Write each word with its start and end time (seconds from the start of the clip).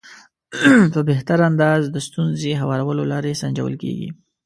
په 0.93 0.99
بهتر 1.09 1.39
انداز 1.49 1.83
د 1.89 1.97
ستونزې 2.07 2.51
هوارولو 2.61 3.03
لارې 3.11 3.39
سنجول 3.41 3.73
کېږي. 3.83 4.09